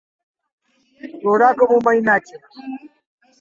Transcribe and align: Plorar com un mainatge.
Plorar 1.19 1.51
com 1.59 1.75
un 1.77 1.85
mainatge. 1.89 2.41